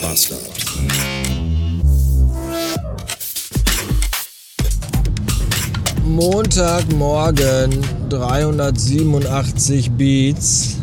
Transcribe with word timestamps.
Bastard. 0.00 0.40
Montagmorgen 6.04 7.70
387 8.08 9.90
Beats. 9.92 10.76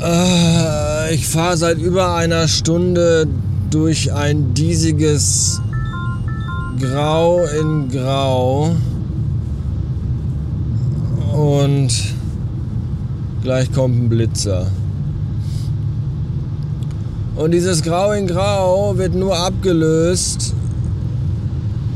Äh, 0.00 1.14
ich 1.14 1.26
fahre 1.26 1.56
seit 1.56 1.78
über 1.78 2.14
einer 2.14 2.48
Stunde 2.48 3.26
durch 3.70 4.12
ein 4.12 4.54
diesiges 4.54 5.60
Grau 6.80 7.44
in 7.44 7.88
Grau. 7.90 8.74
Und 11.32 11.92
gleich 13.42 13.70
kommt 13.72 13.96
ein 13.96 14.08
Blitzer. 14.08 14.66
Und 17.40 17.52
dieses 17.52 17.82
Grau 17.82 18.12
in 18.12 18.26
Grau 18.26 18.98
wird 18.98 19.14
nur 19.14 19.34
abgelöst. 19.34 20.52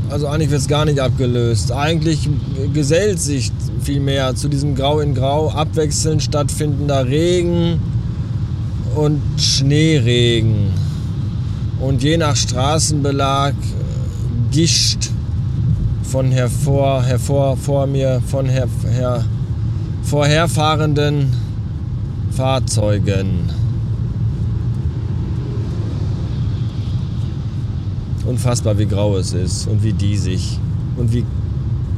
Also 0.09 0.25
eigentlich 0.25 0.49
wird 0.49 0.61
es 0.61 0.67
gar 0.67 0.85
nicht 0.85 0.99
abgelöst. 0.99 1.71
Eigentlich 1.71 2.27
gesellt 2.73 3.19
sich 3.19 3.51
vielmehr 3.79 4.33
zu 4.33 4.47
diesem 4.47 4.73
Grau 4.73 5.01
in 5.01 5.13
Grau 5.13 5.51
abwechselnd 5.51 6.23
stattfindender 6.23 7.05
Regen 7.05 7.79
und 8.95 9.21
Schneeregen. 9.37 10.71
Und 11.79 12.01
je 12.01 12.17
nach 12.17 12.35
Straßenbelag 12.35 13.53
Gischt 14.49 15.11
von 16.01 16.31
hervor, 16.31 17.03
hervor 17.03 17.55
vor 17.55 17.85
mir, 17.85 18.19
von 18.25 18.47
her, 18.47 18.67
her, 18.89 19.23
vorherfahrenden 20.01 21.31
Fahrzeugen. 22.31 23.64
Unfassbar, 28.25 28.77
wie 28.77 28.85
grau 28.85 29.17
es 29.17 29.33
ist 29.33 29.67
und 29.67 29.83
wie 29.83 29.93
diesig 29.93 30.59
und 30.97 31.13
wie 31.13 31.23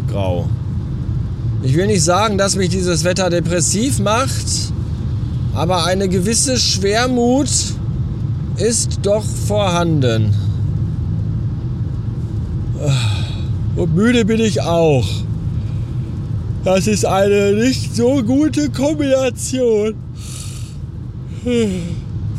grau. 0.10 0.48
Ich 1.64 1.76
will 1.76 1.88
nicht 1.88 2.04
sagen, 2.04 2.38
dass 2.38 2.56
mich 2.56 2.70
dieses 2.70 3.04
Wetter 3.04 3.30
depressiv 3.30 4.00
macht, 4.00 4.74
aber 5.54 5.86
eine 5.86 6.08
gewisse 6.08 6.58
Schwermut 6.58 7.50
ist 8.58 9.00
doch 9.04 9.24
vorhanden. 9.24 10.34
Und 13.76 13.96
müde 13.96 14.26
bin 14.26 14.40
ich 14.40 14.62
auch. 14.62 15.08
Das 16.64 16.88
ist 16.88 17.06
eine 17.06 17.54
nicht 17.54 17.96
so 17.96 18.22
gute 18.24 18.70
Kombination 18.70 19.96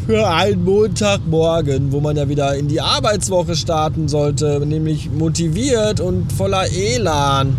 für 0.09 0.27
einen 0.27 0.65
Montagmorgen, 0.65 1.93
wo 1.93 2.01
man 2.01 2.17
ja 2.17 2.27
wieder 2.31 2.57
in 2.57 2.67
die 2.67 2.81
Arbeitswoche 2.81 3.55
starten 3.55 4.09
sollte, 4.09 4.59
nämlich 4.65 5.11
motiviert 5.11 6.01
und 6.01 6.33
voller 6.33 6.65
Elan. 6.73 7.55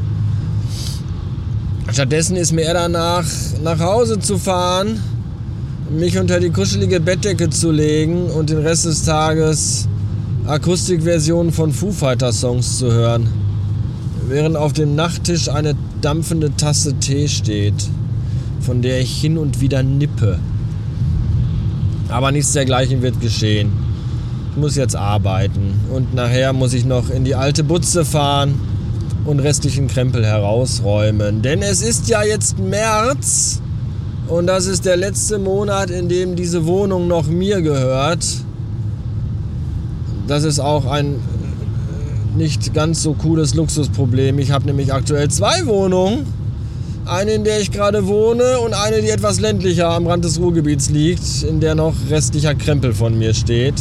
Stattdessen 1.94 2.36
ist 2.36 2.52
mir 2.52 2.64
eher 2.64 2.74
danach, 2.74 3.26
nach 3.64 3.80
Hause 3.80 4.18
zu 4.18 4.40
fahren, 4.40 5.00
mich 5.96 6.18
unter 6.18 6.40
die 6.40 6.50
kuschelige 6.50 7.00
Bettdecke 7.00 7.52
zu 7.52 7.70
legen 7.70 8.32
und 8.32 8.50
den 8.50 8.58
Rest 8.58 8.86
des 8.86 9.04
Tages 9.04 9.88
Akustikversionen 10.48 11.54
von 11.54 11.72
Foo 11.72 11.92
Fighters 11.92 12.42
Songs 12.42 12.80
zu 12.80 12.92
hören 12.92 13.30
während 14.28 14.56
auf 14.56 14.74
dem 14.74 14.96
Nachttisch 14.96 15.50
eine 15.50 15.76
dampfende 16.02 16.56
Tasse 16.56 16.96
Tee 16.96 17.28
steht, 17.28 17.90
von 18.60 18.82
der 18.82 19.02
ich 19.02 19.22
hin 19.22 19.38
und 19.38 19.62
wieder 19.62 19.84
nippe. 19.84 20.40
Aber 22.10 22.32
nichts 22.32 22.54
dergleichen 22.54 23.02
wird 23.02 23.22
geschehen. 23.22 23.72
Ich 24.52 24.58
muss 24.58 24.76
jetzt 24.76 24.96
arbeiten 24.96 25.80
und 25.94 26.14
nachher 26.14 26.54
muss 26.54 26.74
ich 26.74 26.86
noch 26.86 27.10
in 27.10 27.24
die 27.24 27.36
alte 27.36 27.64
Butze 27.64 28.04
fahren 28.04 28.60
und 29.26 29.40
restlichen 29.40 29.88
Krempel 29.88 30.26
herausräumen. 30.26 31.42
Denn 31.42 31.62
es 31.62 31.82
ist 31.82 32.10
ja 32.10 32.24
jetzt 32.24 32.58
März 32.58 33.62
und 34.28 34.48
das 34.48 34.66
ist 34.66 34.86
der 34.86 34.98
letzte 34.98 35.38
Monat, 35.40 35.90
in 35.92 36.10
dem 36.10 36.36
diese 36.36 36.66
Wohnung 36.66 37.08
noch 37.08 37.28
mir 37.28 37.62
gehört. 37.62 38.26
Das 40.28 40.44
ist 40.44 40.60
auch 40.60 40.86
ein 40.86 41.16
nicht 42.36 42.74
ganz 42.74 43.02
so 43.02 43.14
cooles 43.14 43.56
Luxusproblem. 43.56 44.40
Ich 44.40 44.52
habe 44.52 44.66
nämlich 44.66 44.94
aktuell 44.94 45.30
zwei 45.30 45.66
Wohnungen. 45.66 46.26
Eine, 47.10 47.32
in 47.32 47.44
der 47.44 47.60
ich 47.60 47.72
gerade 47.72 48.06
wohne 48.06 48.60
und 48.60 48.74
eine, 48.74 49.02
die 49.02 49.10
etwas 49.10 49.40
ländlicher 49.40 49.90
am 49.90 50.06
Rand 50.06 50.24
des 50.26 50.40
Ruhrgebiets 50.40 50.92
liegt, 50.92 51.42
in 51.42 51.60
der 51.60 51.74
noch 51.74 51.96
restlicher 52.12 52.54
Krempel 52.54 52.94
von 52.94 53.18
mir 53.18 53.34
steht. 53.34 53.74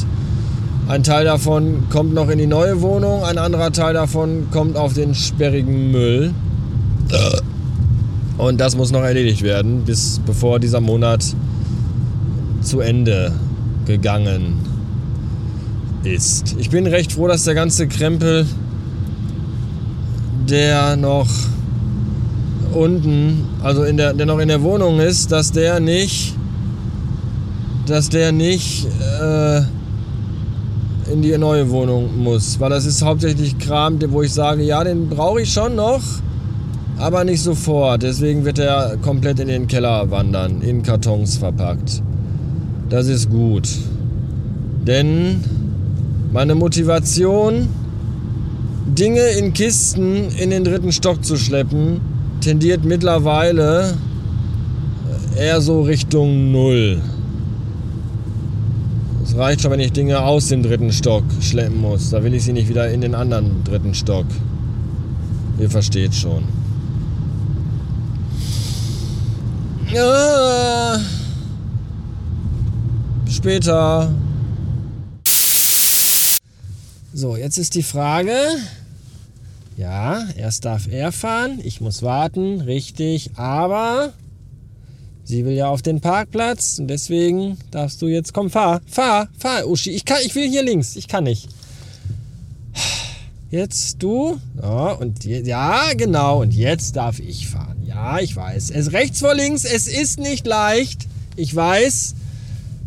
Ein 0.89 1.03
Teil 1.03 1.27
davon 1.27 1.91
kommt 1.91 2.15
noch 2.15 2.31
in 2.31 2.39
die 2.39 2.47
neue 2.47 2.81
Wohnung, 2.81 3.22
ein 3.25 3.37
anderer 3.37 3.71
Teil 3.71 3.93
davon 3.93 4.47
kommt 4.50 4.78
auf 4.78 4.94
den 4.94 5.15
sperrigen 5.15 5.91
Müll. 5.91 6.33
Und 8.39 8.61
das 8.62 8.77
muss 8.77 8.93
noch 8.93 9.03
erledigt 9.03 9.43
werden, 9.43 9.84
bis 9.84 10.22
bevor 10.25 10.59
dieser 10.59 10.81
Monat 10.81 11.22
zu 12.62 12.81
Ende 12.81 13.33
gegangen 13.84 14.55
ist. 16.03 16.56
Ich 16.59 16.71
bin 16.71 16.87
recht 16.87 17.12
froh, 17.12 17.28
dass 17.28 17.45
der 17.45 17.55
ganze 17.55 17.89
Krempel, 17.89 18.47
der 20.49 20.97
noch 20.97 21.28
unten, 22.74 23.44
also 23.62 23.82
in 23.84 23.96
der, 23.96 24.12
der 24.14 24.26
noch 24.26 24.38
in 24.38 24.48
der 24.48 24.62
Wohnung 24.62 25.00
ist, 25.00 25.32
dass 25.32 25.52
der 25.52 25.80
nicht, 25.80 26.34
dass 27.86 28.08
der 28.08 28.32
nicht 28.32 28.86
äh, 29.20 29.60
in 31.12 31.22
die 31.22 31.36
neue 31.38 31.70
Wohnung 31.70 32.22
muss. 32.22 32.60
Weil 32.60 32.70
das 32.70 32.86
ist 32.86 33.02
hauptsächlich 33.02 33.58
Kram, 33.58 33.98
wo 34.08 34.22
ich 34.22 34.32
sage, 34.32 34.62
ja, 34.62 34.84
den 34.84 35.08
brauche 35.08 35.42
ich 35.42 35.52
schon 35.52 35.74
noch, 35.76 36.02
aber 36.98 37.24
nicht 37.24 37.42
sofort. 37.42 38.02
Deswegen 38.02 38.44
wird 38.44 38.58
er 38.58 38.96
komplett 39.02 39.40
in 39.40 39.48
den 39.48 39.66
Keller 39.66 40.10
wandern, 40.10 40.60
in 40.62 40.82
Kartons 40.82 41.38
verpackt. 41.38 42.02
Das 42.88 43.06
ist 43.06 43.30
gut. 43.30 43.68
Denn 44.86 45.42
meine 46.32 46.54
Motivation, 46.54 47.68
Dinge 48.86 49.20
in 49.38 49.52
Kisten 49.52 50.30
in 50.38 50.50
den 50.50 50.64
dritten 50.64 50.92
Stock 50.92 51.24
zu 51.24 51.36
schleppen, 51.36 52.00
tendiert 52.41 52.84
mittlerweile 52.84 53.97
eher 55.37 55.60
so 55.60 55.82
Richtung 55.82 56.53
Null. 56.53 57.00
Es 59.22 59.37
reicht 59.37 59.60
schon, 59.60 59.71
wenn 59.71 59.81
ich 59.81 59.93
Dinge 59.93 60.21
aus 60.21 60.48
dem 60.48 60.62
dritten 60.62 60.93
Stock 60.93 61.25
schleppen 61.41 61.81
muss. 61.81 62.10
Da 62.10 62.22
will 62.22 62.34
ich 62.34 62.44
sie 62.44 62.53
nicht 62.53 62.69
wieder 62.69 62.91
in 62.91 63.00
den 63.00 63.15
anderen 63.15 63.62
dritten 63.65 63.94
Stock. 63.94 64.27
Ihr 65.59 65.71
versteht 65.71 66.15
schon. 66.15 66.44
Ja. 69.93 70.98
Später. 73.31 74.10
So, 77.12 77.37
jetzt 77.37 77.59
ist 77.59 77.75
die 77.75 77.82
Frage. 77.82 78.32
Ja, 79.78 80.25
erst 80.37 80.65
darf 80.65 80.89
er 80.91 81.12
fahren, 81.12 81.61
ich 81.62 81.81
muss 81.81 82.03
warten, 82.03 82.62
richtig, 82.62 83.31
aber 83.37 84.12
sie 85.22 85.44
will 85.44 85.53
ja 85.53 85.69
auf 85.69 85.83
den 85.83 86.00
Parkplatz 86.00 86.81
und 86.81 86.89
deswegen 86.89 87.56
darfst 87.71 88.03
du 88.03 88.09
jetzt, 88.09 88.34
komm, 88.34 88.50
fahr, 88.50 88.81
fahr, 88.89 89.28
fahr, 89.39 89.69
Uschi, 89.69 89.91
ich 89.91 90.05
kann, 90.05 90.19
ich 90.27 90.34
will 90.34 90.50
hier 90.50 90.65
links, 90.65 90.97
ich 90.97 91.06
kann 91.06 91.22
nicht. 91.22 91.49
Jetzt 93.53 94.03
du, 94.03 94.41
ja, 94.61 94.91
und 94.94 95.25
ja, 95.25 95.93
genau, 95.97 96.41
und 96.43 96.53
jetzt 96.55 96.97
darf 96.97 97.21
ich 97.21 97.47
fahren. 97.47 97.81
Ja, 97.87 98.19
ich 98.19 98.34
weiß. 98.34 98.71
Es 98.71 98.91
rechts 98.91 99.21
vor 99.21 99.34
links, 99.34 99.63
es 99.65 99.86
ist 99.86 100.19
nicht 100.19 100.45
leicht, 100.45 101.07
ich 101.36 101.54
weiß. 101.54 102.16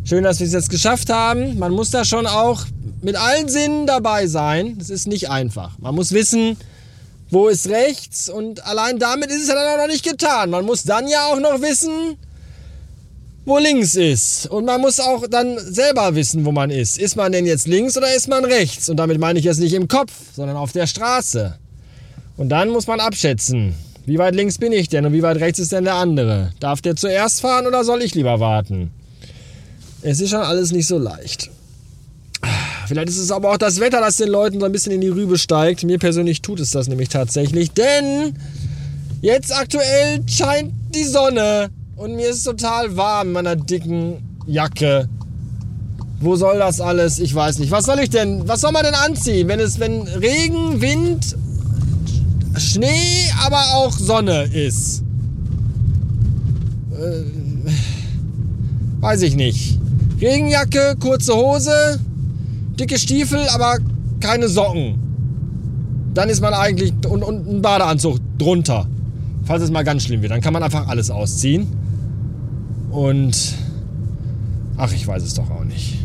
Schön, 0.04 0.24
dass 0.24 0.40
wir 0.40 0.46
es 0.46 0.52
jetzt 0.52 0.68
geschafft 0.68 1.08
haben. 1.08 1.58
Man 1.58 1.72
muss 1.72 1.90
da 1.90 2.04
schon 2.04 2.26
auch 2.26 2.66
mit 3.00 3.16
allen 3.16 3.48
Sinnen 3.48 3.86
dabei 3.86 4.26
sein. 4.26 4.76
Das 4.78 4.90
ist 4.90 5.08
nicht 5.08 5.30
einfach. 5.30 5.78
Man 5.78 5.94
muss 5.94 6.12
wissen, 6.12 6.58
wo 7.32 7.48
ist 7.48 7.68
rechts 7.68 8.28
und 8.28 8.64
allein 8.66 8.98
damit 8.98 9.30
ist 9.30 9.42
es 9.42 9.48
ja 9.48 9.54
dann 9.54 9.74
auch 9.74 9.82
noch 9.82 9.92
nicht 9.92 10.04
getan. 10.04 10.50
Man 10.50 10.66
muss 10.66 10.84
dann 10.84 11.08
ja 11.08 11.26
auch 11.26 11.40
noch 11.40 11.62
wissen, 11.62 12.18
wo 13.46 13.58
links 13.58 13.96
ist. 13.96 14.46
Und 14.46 14.66
man 14.66 14.80
muss 14.80 15.00
auch 15.00 15.26
dann 15.28 15.58
selber 15.58 16.14
wissen, 16.14 16.44
wo 16.44 16.52
man 16.52 16.70
ist. 16.70 16.98
Ist 16.98 17.16
man 17.16 17.32
denn 17.32 17.46
jetzt 17.46 17.66
links 17.66 17.96
oder 17.96 18.14
ist 18.14 18.28
man 18.28 18.44
rechts? 18.44 18.88
Und 18.88 18.98
damit 18.98 19.18
meine 19.18 19.38
ich 19.38 19.46
jetzt 19.46 19.60
nicht 19.60 19.72
im 19.72 19.88
Kopf, 19.88 20.12
sondern 20.34 20.56
auf 20.56 20.72
der 20.72 20.86
Straße. 20.86 21.58
Und 22.36 22.50
dann 22.50 22.68
muss 22.68 22.86
man 22.86 23.00
abschätzen, 23.00 23.74
wie 24.04 24.18
weit 24.18 24.34
links 24.34 24.58
bin 24.58 24.72
ich 24.72 24.88
denn 24.88 25.06
und 25.06 25.12
wie 25.12 25.22
weit 25.22 25.38
rechts 25.38 25.58
ist 25.58 25.72
denn 25.72 25.84
der 25.84 25.94
andere? 25.94 26.50
Darf 26.60 26.82
der 26.82 26.96
zuerst 26.96 27.40
fahren 27.40 27.66
oder 27.66 27.82
soll 27.84 28.02
ich 28.02 28.14
lieber 28.14 28.40
warten? 28.40 28.90
Es 30.02 30.20
ist 30.20 30.30
schon 30.30 30.40
alles 30.40 30.72
nicht 30.72 30.86
so 30.86 30.98
leicht. 30.98 31.50
Vielleicht 32.92 33.08
ist 33.08 33.20
es 33.20 33.30
aber 33.30 33.52
auch 33.52 33.56
das 33.56 33.80
Wetter, 33.80 34.02
das 34.02 34.16
den 34.16 34.28
Leuten 34.28 34.60
so 34.60 34.66
ein 34.66 34.72
bisschen 34.72 34.92
in 34.92 35.00
die 35.00 35.08
Rübe 35.08 35.38
steigt. 35.38 35.82
Mir 35.82 35.98
persönlich 35.98 36.42
tut 36.42 36.60
es 36.60 36.72
das 36.72 36.88
nämlich 36.88 37.08
tatsächlich, 37.08 37.70
denn 37.70 38.34
jetzt 39.22 39.50
aktuell 39.50 40.20
scheint 40.26 40.74
die 40.94 41.04
Sonne 41.04 41.70
und 41.96 42.16
mir 42.16 42.28
ist 42.28 42.44
total 42.44 42.94
warm 42.94 43.28
in 43.28 43.32
meiner 43.32 43.56
dicken 43.56 44.36
Jacke. 44.46 45.08
Wo 46.20 46.36
soll 46.36 46.58
das 46.58 46.82
alles? 46.82 47.18
Ich 47.18 47.34
weiß 47.34 47.60
nicht. 47.60 47.70
Was 47.70 47.86
soll 47.86 47.98
ich 47.98 48.10
denn? 48.10 48.46
Was 48.46 48.60
soll 48.60 48.72
man 48.72 48.84
denn 48.84 48.92
anziehen, 48.92 49.48
wenn 49.48 49.58
es, 49.58 49.80
wenn 49.80 50.02
Regen, 50.02 50.82
Wind, 50.82 51.34
Schnee, 52.58 53.24
aber 53.42 53.72
auch 53.72 53.92
Sonne 53.92 54.42
ist? 54.52 55.02
Äh, 57.00 57.22
weiß 59.00 59.22
ich 59.22 59.34
nicht. 59.34 59.78
Regenjacke, 60.20 60.96
kurze 61.00 61.34
Hose, 61.34 61.98
dicke 62.78 62.98
Stiefel, 62.98 63.46
aber 63.48 63.78
keine 64.20 64.48
Socken. 64.48 64.98
Dann 66.14 66.28
ist 66.28 66.40
man 66.40 66.54
eigentlich 66.54 66.92
und, 67.08 67.22
und 67.22 67.48
ein 67.48 67.62
Badeanzug 67.62 68.18
drunter. 68.38 68.86
Falls 69.44 69.62
es 69.62 69.70
mal 69.70 69.82
ganz 69.82 70.04
schlimm 70.04 70.22
wird, 70.22 70.32
dann 70.32 70.40
kann 70.40 70.52
man 70.52 70.62
einfach 70.62 70.88
alles 70.88 71.10
ausziehen. 71.10 71.66
Und 72.90 73.54
ach, 74.76 74.92
ich 74.92 75.06
weiß 75.06 75.22
es 75.22 75.34
doch 75.34 75.50
auch 75.50 75.64
nicht. 75.64 75.98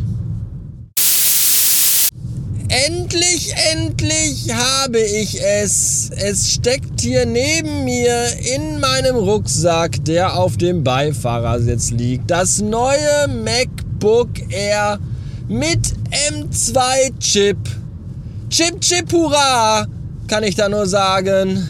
Endlich, 2.69 3.54
endlich 3.74 4.54
habe 4.54 5.00
ich 5.00 5.42
es. 5.42 6.10
Es 6.10 6.52
steckt 6.52 7.00
hier 7.00 7.25
neben 7.25 7.86
mir 7.86 8.25
in 8.56 8.80
meinem 8.80 9.16
Rucksack, 9.16 10.04
der 10.04 10.38
auf 10.38 10.58
dem 10.58 10.84
Beifahrersitz 10.84 11.92
liegt. 11.92 12.30
Das 12.30 12.62
neue 12.62 13.28
MacBook 13.44 14.30
Air 14.50 15.00
mit 15.48 15.96
M2-Chip. 16.12 17.57
Chip, 18.50 18.81
Chip, 18.81 19.12
hurra! 19.12 19.86
Kann 20.27 20.44
ich 20.44 20.56
da 20.56 20.69
nur 20.69 20.86
sagen. 20.86 21.68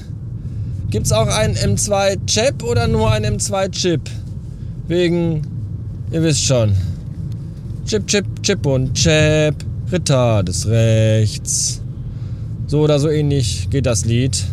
Gibt's 0.90 1.12
auch 1.12 1.28
einen 1.28 1.56
M2-Chip 1.56 2.64
oder 2.64 2.88
nur 2.88 3.12
einen 3.12 3.40
M2-Chip? 3.40 4.02
Wegen, 4.88 5.42
ihr 6.12 6.24
wisst 6.24 6.44
schon. 6.44 6.74
Chip, 7.86 8.08
Chip, 8.08 8.26
Chip 8.44 8.66
und 8.66 8.94
Chip. 8.94 9.56
Ritter 9.92 10.44
des 10.44 10.68
Rechts. 10.68 11.82
So 12.68 12.82
oder 12.82 13.00
so 13.00 13.10
ähnlich 13.10 13.70
geht 13.70 13.86
das 13.86 14.04
Lied, 14.04 14.44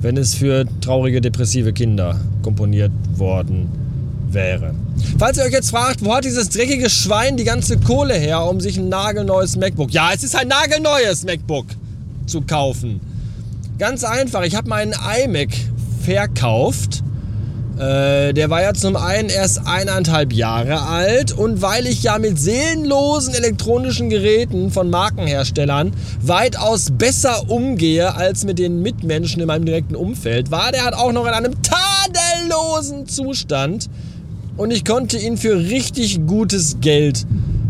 wenn 0.00 0.18
es 0.18 0.34
für 0.34 0.66
traurige, 0.82 1.22
depressive 1.22 1.72
Kinder 1.72 2.20
komponiert 2.42 2.92
worden 3.16 3.70
wäre. 4.30 4.74
Falls 5.18 5.38
ihr 5.38 5.44
euch 5.44 5.52
jetzt 5.52 5.70
fragt, 5.70 6.04
wo 6.04 6.14
hat 6.14 6.24
dieses 6.24 6.48
dreckige 6.48 6.88
Schwein 6.90 7.36
die 7.36 7.44
ganze 7.44 7.78
Kohle 7.78 8.14
her, 8.14 8.42
um 8.44 8.60
sich 8.60 8.78
ein 8.78 8.88
nagelneues 8.88 9.56
MacBook, 9.56 9.90
ja, 9.90 10.10
es 10.14 10.24
ist 10.24 10.36
ein 10.36 10.48
nagelneues 10.48 11.24
MacBook 11.24 11.66
zu 12.26 12.40
kaufen. 12.42 13.00
Ganz 13.78 14.04
einfach, 14.04 14.42
ich 14.42 14.54
habe 14.54 14.68
meinen 14.68 14.94
iMac 15.24 15.50
verkauft 16.04 17.02
äh, 17.80 18.34
der 18.34 18.50
war 18.50 18.60
ja 18.60 18.74
zum 18.74 18.94
einen 18.94 19.30
erst 19.30 19.66
eineinhalb 19.66 20.34
Jahre 20.34 20.82
alt 20.82 21.32
und 21.32 21.62
weil 21.62 21.86
ich 21.86 22.02
ja 22.02 22.18
mit 22.18 22.38
seelenlosen 22.38 23.32
elektronischen 23.32 24.10
Geräten 24.10 24.70
von 24.70 24.90
Markenherstellern 24.90 25.94
weitaus 26.20 26.90
besser 26.92 27.48
umgehe 27.48 28.14
als 28.14 28.44
mit 28.44 28.58
den 28.58 28.82
Mitmenschen 28.82 29.40
in 29.40 29.46
meinem 29.46 29.64
direkten 29.64 29.96
Umfeld, 29.96 30.50
war 30.50 30.72
der 30.72 30.84
halt 30.84 30.94
auch 30.94 31.12
noch 31.12 31.24
in 31.24 31.32
einem 31.32 31.54
tadellosen 31.62 33.08
Zustand 33.08 33.88
und 34.56 34.70
ich 34.70 34.84
konnte 34.84 35.18
ihn 35.18 35.36
für 35.36 35.56
richtig 35.56 36.26
gutes 36.26 36.76
Geld 36.80 37.26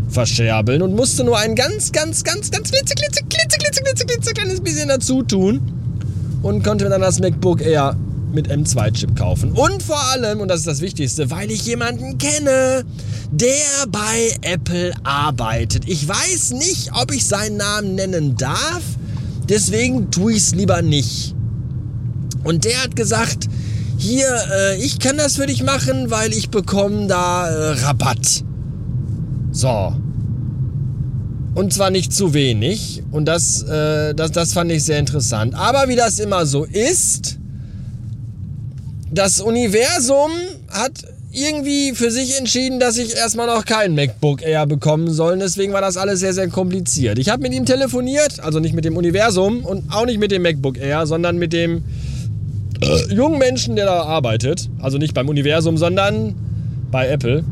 verscherbeln 0.09 0.81
und 0.81 0.95
musste 0.95 1.23
nur 1.23 1.37
ein 1.37 1.55
ganz, 1.55 1.91
ganz, 1.91 2.23
ganz, 2.23 2.51
ganz 2.51 2.69
klitze, 2.71 2.95
klitze, 2.95 3.23
klitze, 3.29 3.57
klitze, 3.57 3.83
klitze, 3.83 4.05
klitze 4.05 4.33
kleines 4.33 4.61
bisschen 4.61 4.89
dazu 4.89 5.23
tun 5.23 5.61
und 6.41 6.63
konnte 6.63 6.83
mir 6.83 6.89
dann 6.89 7.01
das 7.01 7.19
MacBook 7.19 7.61
Air 7.61 7.95
mit 8.33 8.49
M2-Chip 8.49 9.15
kaufen. 9.15 9.51
Und 9.51 9.83
vor 9.83 10.01
allem, 10.11 10.39
und 10.39 10.47
das 10.47 10.59
ist 10.59 10.67
das 10.67 10.81
Wichtigste, 10.81 11.29
weil 11.31 11.51
ich 11.51 11.65
jemanden 11.65 12.17
kenne, 12.17 12.85
der 13.31 13.87
bei 13.89 14.35
Apple 14.41 14.93
arbeitet. 15.03 15.87
Ich 15.87 16.07
weiß 16.07 16.51
nicht, 16.51 16.91
ob 16.93 17.13
ich 17.13 17.25
seinen 17.25 17.57
Namen 17.57 17.95
nennen 17.95 18.35
darf, 18.37 18.81
deswegen 19.49 20.11
tue 20.11 20.33
ich 20.33 20.39
es 20.39 20.55
lieber 20.55 20.81
nicht. 20.81 21.35
Und 22.43 22.65
der 22.65 22.83
hat 22.83 22.95
gesagt, 22.95 23.47
hier, 24.01 24.27
äh, 24.51 24.77
ich 24.83 24.99
kann 24.99 25.17
das 25.17 25.35
für 25.35 25.45
dich 25.45 25.63
machen, 25.63 26.09
weil 26.09 26.33
ich 26.33 26.49
bekomme 26.49 27.07
da 27.07 27.47
äh, 27.47 27.71
Rabatt. 27.83 28.43
So. 29.51 29.93
Und 31.53 31.73
zwar 31.73 31.91
nicht 31.91 32.13
zu 32.13 32.33
wenig. 32.33 33.03
Und 33.11 33.25
das, 33.25 33.63
äh, 33.63 34.13
das, 34.15 34.31
das 34.31 34.53
fand 34.53 34.71
ich 34.71 34.83
sehr 34.83 34.99
interessant. 34.99 35.53
Aber 35.53 35.87
wie 35.87 35.95
das 35.95 36.19
immer 36.19 36.45
so 36.45 36.63
ist, 36.63 37.37
das 39.11 39.41
Universum 39.41 40.31
hat 40.69 40.93
irgendwie 41.33 41.93
für 41.93 42.11
sich 42.11 42.37
entschieden, 42.37 42.79
dass 42.79 42.97
ich 42.97 43.15
erstmal 43.15 43.47
noch 43.47 43.65
kein 43.65 43.93
MacBook 43.95 44.41
Air 44.41 44.65
bekommen 44.65 45.11
soll. 45.11 45.37
Deswegen 45.37 45.73
war 45.73 45.81
das 45.81 45.97
alles 45.97 46.19
sehr, 46.19 46.33
sehr 46.33 46.49
kompliziert. 46.49 47.19
Ich 47.19 47.29
habe 47.29 47.43
mit 47.43 47.53
ihm 47.53 47.65
telefoniert, 47.65 48.39
also 48.39 48.59
nicht 48.59 48.73
mit 48.73 48.83
dem 48.83 48.97
Universum 48.97 49.63
und 49.65 49.91
auch 49.93 50.05
nicht 50.05 50.19
mit 50.19 50.31
dem 50.31 50.41
MacBook 50.41 50.77
Air, 50.77 51.05
sondern 51.05 51.37
mit 51.37 51.53
dem 51.53 51.83
äh, 52.81 53.13
jungen 53.13 53.39
Menschen, 53.39 53.75
der 53.75 53.85
da 53.85 54.03
arbeitet. 54.03 54.69
Also 54.79 54.97
nicht 54.97 55.13
beim 55.13 55.29
Universum, 55.29 55.77
sondern 55.77 56.35
bei 56.91 57.07
Apple. 57.07 57.43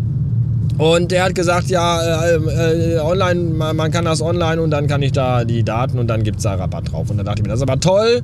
Und 0.77 1.11
der 1.11 1.25
hat 1.25 1.35
gesagt, 1.35 1.69
ja, 1.69 1.99
äh, 2.25 2.35
äh, 2.35 2.99
online, 2.99 3.53
man, 3.53 3.75
man, 3.75 3.91
kann 3.91 4.05
das 4.05 4.21
online 4.21 4.61
und 4.61 4.71
dann 4.71 4.87
kann 4.87 5.01
ich 5.01 5.11
da 5.11 5.43
die 5.43 5.63
Daten 5.63 5.99
und 5.99 6.07
dann 6.07 6.23
gibt 6.23 6.37
es 6.37 6.43
da 6.43 6.55
Rabatt 6.55 6.91
drauf. 6.91 7.09
Und 7.09 7.17
dann 7.17 7.25
dachte 7.25 7.41
ich 7.41 7.43
mir, 7.43 7.49
das 7.49 7.59
ist 7.59 7.69
aber 7.69 7.79
toll. 7.79 8.21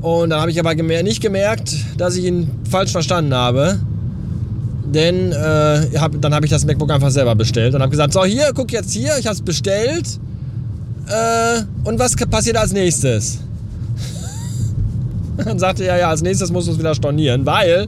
Und 0.00 0.30
dann 0.30 0.40
habe 0.40 0.50
ich 0.50 0.58
aber 0.58 0.74
gemer 0.74 1.02
nicht 1.04 1.22
gemerkt, 1.22 1.74
dass 1.96 2.16
ich 2.16 2.24
ihn 2.24 2.50
falsch 2.68 2.90
verstanden 2.90 3.34
habe. 3.34 3.78
Denn 4.84 5.30
äh, 5.30 5.96
hab, 5.96 6.20
dann 6.20 6.34
habe 6.34 6.44
ich 6.44 6.50
das 6.50 6.66
MacBook 6.66 6.90
einfach 6.90 7.10
selber 7.10 7.36
bestellt 7.36 7.74
und 7.74 7.82
habe 7.82 7.90
gesagt, 7.90 8.12
so 8.12 8.24
hier, 8.24 8.50
guck 8.52 8.72
jetzt 8.72 8.92
hier, 8.92 9.16
ich 9.18 9.26
habe 9.26 9.34
es 9.34 9.42
bestellt. 9.42 10.18
Äh, 11.06 11.62
und 11.84 12.00
was 12.00 12.16
passiert 12.16 12.56
als 12.56 12.72
nächstes? 12.72 13.38
dann 15.44 15.58
sagte 15.58 15.84
er, 15.84 15.98
ja, 15.98 16.08
als 16.08 16.22
nächstes 16.22 16.50
musst 16.50 16.68
du 16.68 16.72
es 16.72 16.78
wieder 16.78 16.94
stornieren, 16.94 17.46
weil 17.46 17.86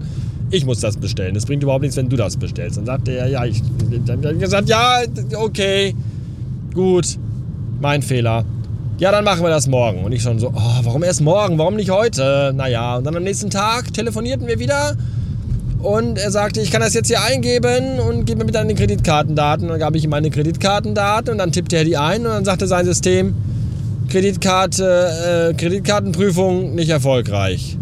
ich 0.50 0.64
muss 0.64 0.81
das 0.81 0.96
bestellen. 0.96 1.35
Es 1.37 1.46
bringt 1.46 1.62
überhaupt 1.62 1.82
nichts, 1.82 1.96
wenn 1.96 2.08
du 2.08 2.17
das 2.17 2.37
bestellst. 2.37 2.76
Dann 2.76 2.87
sagte 2.87 3.12
er, 3.12 3.29
ja, 3.29 3.44
ich, 3.44 3.62
dann 4.06 4.19
habe 4.19 4.35
ich 4.35 4.41
gesagt, 4.41 4.69
ja, 4.69 5.00
okay, 5.37 5.94
gut, 6.75 7.19
mein 7.81 8.02
Fehler 8.02 8.44
ja, 8.99 9.11
dann 9.11 9.25
machen 9.25 9.43
wir 9.43 9.50
das 9.50 9.67
morgen. 9.67 10.05
Und 10.05 10.12
ich 10.12 10.23
schon 10.23 10.38
so, 10.38 10.52
oh, 10.55 10.81
warum 10.82 11.02
erst 11.02 11.20
morgen? 11.20 11.58
Warum 11.58 11.76
nicht 11.76 11.91
heute? 11.91 12.52
Naja, 12.55 12.96
und 12.96 13.05
dann 13.05 13.17
am 13.17 13.25
nächsten 13.25 13.50
Tag 13.50 13.93
telefonierten 13.93 14.47
wir 14.47 14.58
wieder. 14.58 14.97
Und 15.81 16.17
er 16.17 16.30
sagte, 16.30 16.61
ich 16.61 16.71
kann 16.71 16.80
das 16.80 16.95
jetzt 16.95 17.09
hier 17.09 17.23
eingeben 17.23 17.99
und 18.00 18.25
gib 18.25 18.38
mir 18.38 18.45
bitte 18.45 18.59
deine 18.59 18.75
Kreditkartendaten. 18.75 19.64
Und 19.64 19.73
dann 19.73 19.80
gab 19.80 19.95
ich 19.95 20.04
ihm 20.04 20.11
meine 20.11 20.30
Kreditkartendaten 20.30 21.33
und 21.33 21.38
dann 21.38 21.52
tippte 21.52 21.76
er 21.76 21.85
die 21.85 21.97
ein 21.97 22.21
und 22.21 22.33
dann 22.33 22.45
sagte 22.45 22.66
sein 22.66 22.87
System, 22.87 23.35
Kreditkarte, 24.08 25.50
äh, 25.50 25.54
Kreditkartenprüfung 25.54 26.75
nicht 26.75 26.90
erfolgreich. 26.90 27.78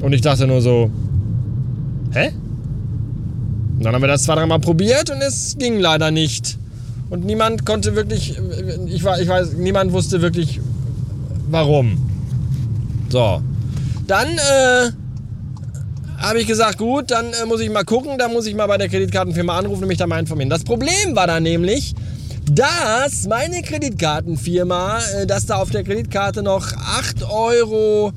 Und 0.00 0.12
ich 0.12 0.20
dachte 0.20 0.46
nur 0.46 0.60
so, 0.60 0.90
hä? 2.12 2.32
Und 3.76 3.84
dann 3.84 3.94
haben 3.94 4.02
wir 4.02 4.08
das 4.08 4.24
zwei, 4.24 4.34
dreimal 4.34 4.60
probiert 4.60 5.10
und 5.10 5.20
es 5.20 5.56
ging 5.58 5.78
leider 5.78 6.10
nicht 6.10 6.58
und 7.10 7.24
niemand 7.24 7.64
konnte 7.64 7.96
wirklich, 7.96 8.38
ich, 8.86 9.04
war, 9.04 9.20
ich 9.20 9.28
weiß, 9.28 9.54
niemand 9.54 9.92
wusste 9.92 10.20
wirklich, 10.20 10.60
warum. 11.50 11.98
So. 13.08 13.40
Dann 14.06 14.28
äh, 14.28 14.90
habe 16.18 16.40
ich 16.40 16.46
gesagt, 16.46 16.78
gut, 16.78 17.10
dann 17.10 17.26
äh, 17.32 17.46
muss 17.46 17.60
ich 17.60 17.70
mal 17.70 17.84
gucken, 17.84 18.18
dann 18.18 18.32
muss 18.32 18.46
ich 18.46 18.54
mal 18.54 18.66
bei 18.66 18.76
der 18.76 18.88
Kreditkartenfirma 18.88 19.56
anrufen 19.56 19.82
und 19.82 19.88
mich 19.88 19.98
da 19.98 20.06
mal 20.06 20.20
informieren. 20.20 20.50
Das 20.50 20.64
Problem 20.64 21.14
war 21.14 21.26
dann 21.26 21.42
nämlich, 21.42 21.94
dass 22.50 23.26
meine 23.26 23.62
Kreditkartenfirma, 23.62 24.98
äh, 25.20 25.26
dass 25.26 25.46
da 25.46 25.56
auf 25.56 25.70
der 25.70 25.84
Kreditkarte 25.84 26.42
noch 26.42 26.72
8 26.72 27.22
Euro 27.30 28.12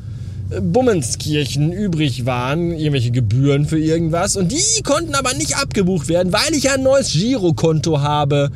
äh, 0.50 0.62
Bummenskirchen 0.62 1.72
übrig 1.72 2.26
waren, 2.26 2.72
irgendwelche 2.72 3.12
Gebühren 3.12 3.66
für 3.66 3.80
irgendwas. 3.80 4.36
Und 4.36 4.52
die 4.52 4.84
konnten 4.84 5.16
aber 5.16 5.34
nicht 5.34 5.58
abgebucht 5.58 6.08
werden, 6.08 6.34
weil 6.34 6.54
ich 6.54 6.64
ja 6.64 6.74
ein 6.74 6.84
neues 6.84 7.12
Girokonto 7.12 8.02
habe. 8.02 8.50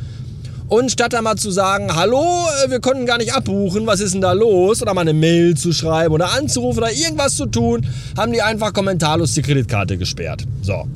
Und 0.67 0.91
statt 0.91 1.13
da 1.13 1.21
mal 1.21 1.35
zu 1.35 1.51
sagen, 1.51 1.95
hallo, 1.95 2.23
äh, 2.65 2.71
wir 2.71 2.79
konnten 2.79 3.05
gar 3.05 3.17
nicht 3.17 3.33
abbuchen, 3.33 3.85
was 3.85 3.99
ist 3.99 4.13
denn 4.13 4.21
da 4.21 4.31
los? 4.31 4.81
Oder 4.81 4.93
mal 4.93 5.01
eine 5.01 5.13
Mail 5.13 5.55
zu 5.55 5.73
schreiben 5.73 6.13
oder 6.13 6.33
anzurufen 6.33 6.79
oder 6.79 6.91
irgendwas 6.91 7.35
zu 7.35 7.45
tun, 7.45 7.85
haben 8.17 8.31
die 8.31 8.41
einfach 8.41 8.73
kommentarlos 8.73 9.33
die 9.33 9.41
Kreditkarte 9.41 9.97
gesperrt. 9.97 10.43
So. 10.61 10.87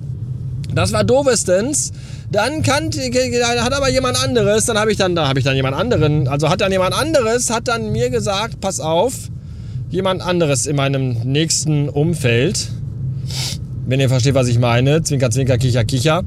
Das 0.74 0.92
war 0.92 1.04
doofestens. 1.04 1.92
Dann 2.32 2.62
kannte, 2.62 3.00
hat 3.02 3.74
aber 3.74 3.90
jemand 3.90 4.24
anderes, 4.24 4.66
dann 4.66 4.78
habe 4.78 4.92
ich 4.92 4.98
dann, 4.98 5.16
da 5.16 5.28
habe 5.28 5.40
ich 5.40 5.46
dann 5.46 5.56
jemand 5.56 5.76
anderen, 5.76 6.28
also 6.28 6.50
hat 6.50 6.62
dann 6.62 6.72
jemand 6.72 6.94
anderes, 6.94 7.50
hat 7.50 7.68
dann 7.68 7.92
mir 7.92 8.12
gesagt, 8.12 8.62
pass 8.62 8.80
auf, 8.80 9.14
jemand 9.90 10.22
anderes 10.22 10.68
in 10.68 10.76
meinem 10.76 11.14
nächsten 11.24 11.90
Umfeld, 11.90 12.70
wenn 13.88 14.00
ihr 14.00 14.10
versteht, 14.10 14.36
was 14.36 14.48
ich 14.48 14.60
meine, 14.60 15.02
Zwinker, 15.02 15.32
Zwinker, 15.32 15.58
Kicher, 15.58 15.84
Kicher, 15.86 16.24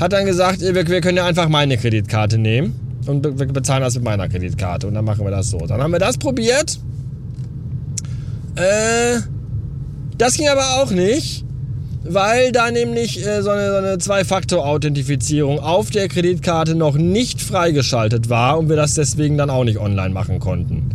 hat 0.00 0.12
dann 0.12 0.24
gesagt, 0.24 0.62
wir, 0.62 0.74
wir 0.74 1.00
können 1.02 1.18
ja 1.18 1.26
einfach 1.26 1.48
meine 1.48 1.76
Kreditkarte 1.76 2.38
nehmen 2.38 2.74
und 3.06 3.24
wir 3.38 3.46
bezahlen 3.46 3.82
das 3.82 3.94
mit 3.94 4.04
meiner 4.04 4.28
Kreditkarte 4.28 4.86
und 4.86 4.94
dann 4.94 5.04
machen 5.04 5.24
wir 5.24 5.30
das 5.30 5.50
so. 5.50 5.58
Dann 5.58 5.82
haben 5.82 5.92
wir 5.92 5.98
das 5.98 6.16
probiert. 6.16 6.78
Äh, 8.56 9.20
das 10.16 10.34
ging 10.34 10.48
aber 10.48 10.80
auch 10.80 10.90
nicht, 10.90 11.45
weil 12.08 12.52
da 12.52 12.70
nämlich 12.70 13.24
äh, 13.24 13.42
so 13.42 13.50
eine, 13.50 13.70
so 13.70 13.76
eine 13.76 13.98
Zwei-Faktor-Authentifizierung 13.98 15.58
auf 15.58 15.90
der 15.90 16.08
Kreditkarte 16.08 16.74
noch 16.74 16.96
nicht 16.96 17.40
freigeschaltet 17.40 18.28
war 18.28 18.58
und 18.58 18.68
wir 18.68 18.76
das 18.76 18.94
deswegen 18.94 19.36
dann 19.36 19.50
auch 19.50 19.64
nicht 19.64 19.78
online 19.78 20.10
machen 20.10 20.38
konnten. 20.38 20.90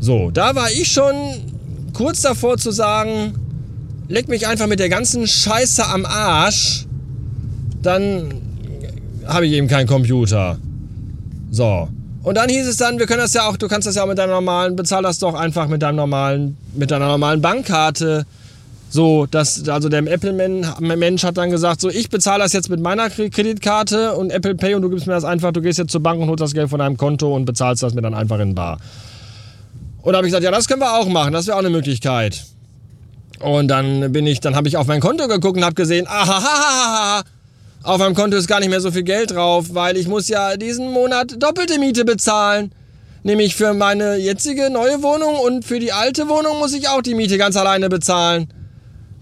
So, 0.00 0.30
da 0.30 0.54
war 0.54 0.70
ich 0.70 0.92
schon 0.92 1.14
kurz 1.92 2.22
davor 2.22 2.58
zu 2.58 2.70
sagen, 2.70 3.34
leck 4.08 4.28
mich 4.28 4.46
einfach 4.46 4.66
mit 4.66 4.78
der 4.78 4.88
ganzen 4.88 5.26
Scheiße 5.26 5.86
am 5.86 6.04
Arsch, 6.04 6.86
dann 7.82 8.34
habe 9.26 9.46
ich 9.46 9.52
eben 9.52 9.68
keinen 9.68 9.86
Computer. 9.86 10.58
So. 11.50 11.88
Und 12.22 12.36
dann 12.36 12.48
hieß 12.48 12.66
es 12.66 12.76
dann, 12.76 12.98
wir 12.98 13.06
können 13.06 13.20
das 13.20 13.34
ja 13.34 13.48
auch, 13.48 13.56
du 13.56 13.68
kannst 13.68 13.86
das 13.86 13.94
ja 13.94 14.02
auch 14.02 14.08
mit 14.08 14.18
deiner 14.18 14.32
normalen, 14.32 14.76
bezahl 14.76 15.02
das 15.02 15.18
doch 15.18 15.34
einfach 15.34 15.68
mit 15.68 15.82
deinem 15.82 15.96
normalen, 15.96 16.56
mit 16.74 16.90
deiner 16.90 17.06
normalen 17.06 17.40
Bankkarte. 17.40 18.26
So, 18.88 19.26
das, 19.26 19.68
also 19.68 19.88
der 19.88 20.06
Apple-Mensch 20.06 21.24
hat 21.24 21.36
dann 21.36 21.50
gesagt, 21.50 21.80
so, 21.80 21.88
ich 21.88 22.08
bezahle 22.08 22.42
das 22.44 22.52
jetzt 22.52 22.70
mit 22.70 22.80
meiner 22.80 23.10
Kreditkarte 23.10 24.14
und 24.14 24.30
Apple 24.30 24.54
Pay 24.54 24.74
und 24.74 24.82
du 24.82 24.90
gibst 24.90 25.06
mir 25.06 25.12
das 25.12 25.24
einfach, 25.24 25.52
du 25.52 25.60
gehst 25.60 25.78
jetzt 25.78 25.90
zur 25.90 26.02
Bank 26.02 26.20
und 26.20 26.28
holst 26.28 26.40
das 26.40 26.54
Geld 26.54 26.70
von 26.70 26.78
deinem 26.78 26.96
Konto 26.96 27.34
und 27.34 27.44
bezahlst 27.44 27.82
das 27.82 27.94
mir 27.94 28.02
dann 28.02 28.14
einfach 28.14 28.38
in 28.38 28.54
Bar. 28.54 28.78
Und 30.02 30.12
da 30.12 30.18
habe 30.18 30.26
ich 30.28 30.30
gesagt, 30.30 30.44
ja, 30.44 30.52
das 30.52 30.68
können 30.68 30.80
wir 30.80 30.94
auch 30.94 31.08
machen, 31.08 31.32
das 31.32 31.46
wäre 31.46 31.56
auch 31.56 31.60
eine 31.60 31.70
Möglichkeit. 31.70 32.44
Und 33.40 33.68
dann 33.68 34.12
bin 34.12 34.26
ich, 34.26 34.40
dann 34.40 34.54
habe 34.54 34.68
ich 34.68 34.76
auf 34.76 34.86
mein 34.86 35.00
Konto 35.00 35.26
geguckt 35.26 35.56
und 35.56 35.64
habe 35.64 35.74
gesehen, 35.74 36.06
aha, 36.08 37.22
auf 37.82 37.98
meinem 37.98 38.14
Konto 38.14 38.36
ist 38.36 38.46
gar 38.46 38.60
nicht 38.60 38.70
mehr 38.70 38.80
so 38.80 38.90
viel 38.90 39.02
Geld 39.02 39.32
drauf, 39.32 39.66
weil 39.74 39.96
ich 39.96 40.08
muss 40.08 40.28
ja 40.28 40.56
diesen 40.56 40.92
Monat 40.92 41.42
doppelte 41.42 41.78
Miete 41.78 42.04
bezahlen. 42.04 42.72
Nämlich 43.24 43.56
für 43.56 43.74
meine 43.74 44.16
jetzige 44.16 44.70
neue 44.70 45.02
Wohnung 45.02 45.34
und 45.34 45.64
für 45.64 45.80
die 45.80 45.92
alte 45.92 46.28
Wohnung 46.28 46.58
muss 46.60 46.72
ich 46.72 46.88
auch 46.88 47.02
die 47.02 47.14
Miete 47.14 47.36
ganz 47.36 47.56
alleine 47.56 47.88
bezahlen. 47.88 48.48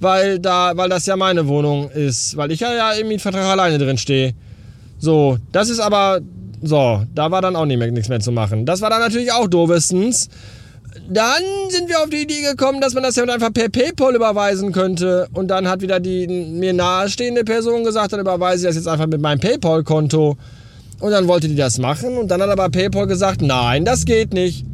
Weil 0.01 0.39
da, 0.39 0.73
weil 0.77 0.89
das 0.89 1.07
ja 1.07 1.17
meine 1.17 1.47
Wohnung 1.47 1.91
ist, 1.91 2.37
weil 2.37 2.51
ich 2.53 2.61
ja, 2.61 2.75
ja 2.75 2.93
im 2.93 3.09
Mietvertrag 3.09 3.45
alleine 3.45 3.79
drin 3.79 3.97
stehe. 3.97 4.35
So, 4.99 5.39
das 5.53 5.71
ist 5.71 5.81
aber, 5.81 6.21
so, 6.63 7.03
da 7.15 7.31
war 7.31 7.43
dann 7.43 7.57
auch 7.57 7.67
nicht 7.67 7.79
mehr, 7.79 7.91
nichts 7.91 8.09
mehr 8.09 8.21
zu 8.21 8.33
machen. 8.33 8.67
Das 8.67 8.81
war 8.81 8.91
dann 8.91 9.01
natürlich 9.01 9.33
auch 9.33 9.49
doofestens 9.49 10.29
dann 11.09 11.43
sind 11.69 11.89
wir 11.89 12.01
auf 12.01 12.09
die 12.09 12.23
Idee 12.23 12.43
gekommen, 12.43 12.81
dass 12.81 12.95
man 12.95 13.03
das 13.03 13.17
ja 13.17 13.25
einfach 13.25 13.53
per 13.53 13.69
PayPal 13.69 14.15
überweisen 14.15 14.73
könnte. 14.73 15.29
Und 15.33 15.49
dann 15.49 15.69
hat 15.69 15.81
wieder 15.81 16.01
die 16.01 16.27
mir 16.27 16.73
nahestehende 16.73 17.45
Person 17.45 17.85
gesagt, 17.85 18.13
dann 18.13 18.21
überweise 18.21 18.63
ich 18.63 18.69
das 18.69 18.77
jetzt 18.77 18.89
einfach 18.89 19.07
mit 19.07 19.21
meinem 19.21 19.41
PayPal-Konto. 19.41 20.37
Und 21.01 21.11
dann 21.11 21.29
wollte 21.29 21.49
die 21.49 21.57
das 21.57 21.79
machen. 21.79 22.17
Und 22.17 22.31
dann 22.31 22.41
hat 22.41 22.49
aber 22.49 22.69
PayPal 22.71 23.07
gesagt, 23.07 23.43
nein, 23.43 23.85
das 23.85 24.05
geht 24.05 24.33
nicht. 24.33 24.65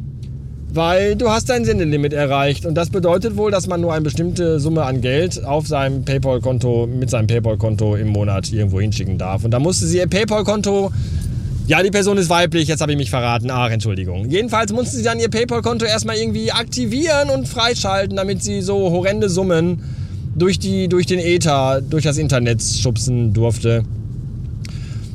Weil 0.73 1.15
du 1.15 1.29
hast 1.29 1.49
dein 1.49 1.65
Sendelimit 1.65 2.13
erreicht. 2.13 2.65
Und 2.65 2.75
das 2.75 2.89
bedeutet 2.89 3.35
wohl, 3.35 3.51
dass 3.51 3.67
man 3.67 3.81
nur 3.81 3.93
eine 3.93 4.01
bestimmte 4.01 4.59
Summe 4.59 4.83
an 4.83 5.01
Geld 5.01 5.43
auf 5.43 5.67
seinem 5.67 6.05
PayPal-Konto, 6.05 6.87
mit 6.87 7.09
seinem 7.09 7.27
PayPal-Konto 7.27 7.95
im 7.95 8.07
Monat 8.07 8.51
irgendwo 8.51 8.79
hinschicken 8.79 9.17
darf. 9.17 9.43
Und 9.43 9.51
da 9.51 9.59
musste 9.59 9.85
sie 9.85 9.97
ihr 9.97 10.07
PayPal-Konto 10.07 10.91
ja, 11.67 11.81
die 11.81 11.91
Person 11.91 12.17
ist 12.17 12.29
weiblich, 12.29 12.67
jetzt 12.67 12.81
habe 12.81 12.91
ich 12.91 12.97
mich 12.97 13.09
verraten. 13.09 13.49
Ach, 13.49 13.69
Entschuldigung. 13.69 14.29
Jedenfalls 14.29 14.73
mussten 14.73 14.97
sie 14.97 15.03
dann 15.03 15.19
ihr 15.19 15.29
PayPal-Konto 15.29 15.85
erstmal 15.85 16.17
irgendwie 16.17 16.51
aktivieren 16.51 17.29
und 17.29 17.47
freischalten, 17.47 18.17
damit 18.17 18.43
sie 18.43 18.61
so 18.61 18.89
horrende 18.89 19.29
Summen 19.29 19.81
durch, 20.35 20.59
die, 20.59 20.89
durch 20.89 21.05
den 21.05 21.19
Ether, 21.19 21.81
durch 21.81 22.03
das 22.03 22.17
Internet 22.17 22.61
schubsen 22.61 23.33
durfte. 23.33 23.83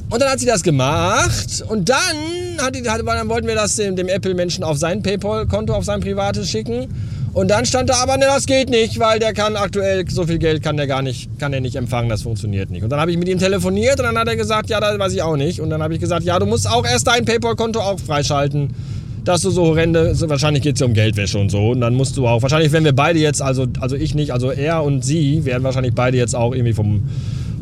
Und 0.09 0.23
dann 0.23 0.31
hat 0.31 0.41
sie 0.41 0.47
das 0.47 0.63
gemacht 0.63 1.65
und 1.69 1.89
dann, 1.89 2.17
hat 2.63 2.75
die, 2.75 2.83
dann 2.83 3.29
wollten 3.29 3.47
wir 3.47 3.55
das 3.55 3.77
dem, 3.77 3.97
dem 3.97 4.09
Apple-Menschen 4.09 4.65
auf 4.65 4.79
sein 4.79 5.03
PayPal-Konto, 5.03 5.73
auf 5.75 5.85
sein 5.85 6.01
privates 6.01 6.51
schicken. 6.51 6.89
Und 7.33 7.51
dann 7.51 7.67
stand 7.67 7.91
da 7.91 7.97
aber, 7.97 8.17
ne, 8.17 8.25
das 8.27 8.47
geht 8.47 8.71
nicht, 8.71 8.99
weil 8.99 9.19
der 9.19 9.35
kann 9.35 9.57
aktuell 9.57 10.09
so 10.09 10.25
viel 10.25 10.39
Geld 10.39 10.63
kann 10.63 10.79
der 10.79 10.87
gar 10.87 11.03
nicht, 11.03 11.39
kann 11.39 11.53
der 11.53 11.61
nicht 11.61 11.77
empfangen, 11.77 12.09
das 12.09 12.23
funktioniert 12.23 12.71
nicht. 12.71 12.83
Und 12.83 12.89
dann 12.89 12.99
habe 12.99 13.11
ich 13.11 13.19
mit 13.19 13.29
ihm 13.29 13.39
telefoniert 13.39 14.01
und 14.01 14.07
dann 14.07 14.17
hat 14.17 14.27
er 14.27 14.37
gesagt, 14.37 14.71
ja, 14.71 14.81
das 14.81 14.99
weiß 14.99 15.13
ich 15.13 15.21
auch 15.21 15.37
nicht. 15.37 15.61
Und 15.61 15.69
dann 15.69 15.83
habe 15.83 15.93
ich 15.93 16.01
gesagt, 16.01 16.25
ja, 16.25 16.39
du 16.39 16.47
musst 16.47 16.67
auch 16.67 16.87
erst 16.87 17.07
dein 17.07 17.27
PayPal-Konto 17.27 17.79
auch 17.79 18.01
freischalten, 18.01 18.71
dass 19.25 19.43
du 19.43 19.51
so 19.51 19.67
horrende, 19.67 20.19
wahrscheinlich 20.31 20.63
geht 20.63 20.77
es 20.77 20.81
ja 20.81 20.87
um 20.87 20.95
Geldwäsche 20.95 21.39
und 21.39 21.51
so. 21.51 21.73
Und 21.73 21.83
dann 21.83 21.95
musst 21.95 22.17
du 22.17 22.27
auch, 22.27 22.41
wahrscheinlich 22.41 22.73
wenn 22.73 22.85
wir 22.85 22.95
beide 22.95 23.19
jetzt, 23.19 23.43
also, 23.43 23.67
also 23.81 23.97
ich 23.97 24.15
nicht, 24.15 24.33
also 24.33 24.51
er 24.51 24.83
und 24.83 25.05
sie 25.05 25.45
werden 25.45 25.63
wahrscheinlich 25.63 25.95
beide 25.95 26.17
jetzt 26.17 26.35
auch 26.35 26.55
irgendwie 26.55 26.73
vom, 26.73 27.03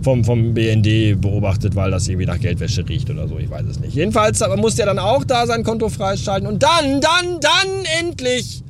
vom, 0.05 0.25
vom 0.25 0.55
BND 0.55 1.21
beobachtet, 1.21 1.75
weil 1.75 1.91
das 1.91 2.07
irgendwie 2.07 2.27
nach 2.27 2.39
Geldwäsche 2.39 2.89
riecht 2.89 3.11
oder 3.11 3.27
so, 3.27 3.39
ich 3.39 3.51
weiß 3.51 3.65
es 3.69 3.81
nicht. 3.81 3.95
Jedenfalls 3.95 4.41
musste 4.57 4.83
er 4.83 4.87
dann 4.87 4.99
auch 4.99 5.25
da 5.25 5.47
sein 5.47 5.65
Konto 5.65 5.89
freischalten 5.89 6.47
und 6.47 6.63
dann, 6.63 7.01
dann, 7.01 7.41
dann 7.41 7.85
endlich 8.01 8.63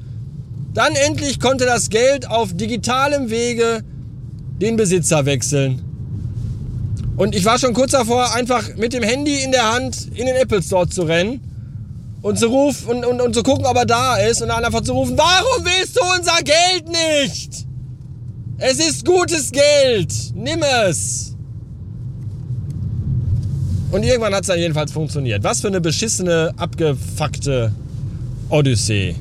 dann 0.74 0.96
endlich 0.96 1.38
konnte 1.38 1.66
das 1.66 1.88
Geld 1.88 2.28
auf 2.28 2.52
digitalem 2.52 3.30
Wege 3.30 3.84
den 4.60 4.76
Besitzer 4.76 5.24
wechseln. 5.24 5.80
Und 7.16 7.36
ich 7.36 7.44
war 7.44 7.60
schon 7.60 7.74
kurz 7.74 7.92
davor, 7.92 8.34
einfach 8.34 8.74
mit 8.76 8.92
dem 8.92 9.04
Handy 9.04 9.44
in 9.44 9.52
der 9.52 9.72
Hand 9.72 10.08
in 10.16 10.26
den 10.26 10.34
Apple 10.34 10.60
Store 10.60 10.88
zu 10.88 11.02
rennen 11.02 11.40
und 12.22 12.40
zu 12.40 12.48
rufen 12.48 12.88
und, 12.88 13.04
und, 13.04 13.20
und 13.20 13.34
zu 13.34 13.44
gucken, 13.44 13.66
ob 13.66 13.76
er 13.76 13.86
da 13.86 14.16
ist 14.16 14.42
und 14.42 14.48
dann 14.48 14.64
einfach 14.64 14.80
zu 14.80 14.94
rufen, 14.94 15.16
warum 15.16 15.64
willst 15.64 15.96
du 15.96 16.00
unser 16.18 16.42
Geld 16.42 16.88
nicht? 16.88 17.66
Es 18.58 18.78
ist 18.78 19.04
gutes 19.04 19.50
Geld. 19.50 20.12
Nimm 20.34 20.62
es. 20.88 21.34
Und 23.90 24.02
irgendwann 24.02 24.34
hat 24.34 24.42
es 24.42 24.48
dann 24.48 24.58
jedenfalls 24.58 24.92
funktioniert. 24.92 25.42
Was 25.44 25.60
für 25.60 25.68
eine 25.68 25.80
beschissene, 25.80 26.52
abgefuckte 26.56 27.72
Odyssee. 28.48 29.14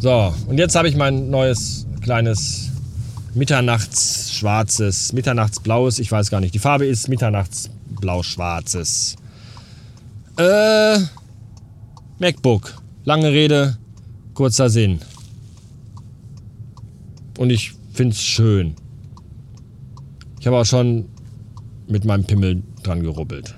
So, 0.00 0.32
und 0.46 0.58
jetzt 0.58 0.76
habe 0.76 0.88
ich 0.88 0.96
mein 0.96 1.30
neues 1.30 1.86
kleines 2.02 2.70
Mitternachtsschwarzes, 3.34 5.12
Mitternachtsblaues, 5.12 5.98
ich 5.98 6.12
weiß 6.12 6.30
gar 6.30 6.40
nicht. 6.40 6.54
Die 6.54 6.58
Farbe 6.58 6.86
ist 6.86 7.08
Mitternachtsblau-schwarzes. 7.08 9.16
Äh, 10.38 10.98
MacBook. 12.18 12.74
Lange 13.04 13.30
Rede, 13.32 13.76
kurzer 14.34 14.70
Sinn. 14.70 15.00
Und 17.38 17.50
ich 17.50 17.72
finde 17.92 18.12
es 18.12 18.22
schön. 18.22 18.74
Ich 20.40 20.46
habe 20.46 20.58
auch 20.58 20.64
schon 20.64 21.06
mit 21.88 22.04
meinem 22.04 22.24
Pimmel 22.24 22.62
dran 22.82 23.02
gerubbelt. 23.02 23.54